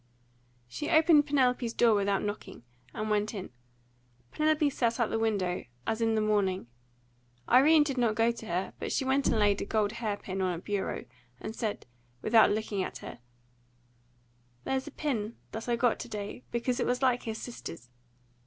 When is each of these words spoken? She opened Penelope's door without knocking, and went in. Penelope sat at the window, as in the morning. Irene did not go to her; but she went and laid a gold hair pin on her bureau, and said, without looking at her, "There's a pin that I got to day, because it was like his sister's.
She 0.67 0.89
opened 0.89 1.27
Penelope's 1.27 1.73
door 1.73 1.93
without 1.93 2.23
knocking, 2.23 2.63
and 2.91 3.07
went 3.11 3.35
in. 3.35 3.51
Penelope 4.31 4.67
sat 4.71 4.99
at 4.99 5.11
the 5.11 5.19
window, 5.19 5.65
as 5.85 6.01
in 6.01 6.15
the 6.15 6.21
morning. 6.21 6.65
Irene 7.47 7.83
did 7.83 7.99
not 7.99 8.15
go 8.15 8.31
to 8.31 8.47
her; 8.47 8.73
but 8.79 8.91
she 8.91 9.05
went 9.05 9.27
and 9.27 9.37
laid 9.37 9.61
a 9.61 9.65
gold 9.65 9.91
hair 9.91 10.17
pin 10.17 10.41
on 10.41 10.53
her 10.53 10.59
bureau, 10.59 11.05
and 11.39 11.55
said, 11.55 11.85
without 12.23 12.49
looking 12.49 12.81
at 12.81 12.97
her, 13.05 13.19
"There's 14.63 14.87
a 14.87 14.91
pin 14.91 15.35
that 15.51 15.69
I 15.69 15.75
got 15.75 15.99
to 15.99 16.09
day, 16.09 16.45
because 16.49 16.79
it 16.79 16.87
was 16.87 17.03
like 17.03 17.21
his 17.21 17.37
sister's. 17.37 17.91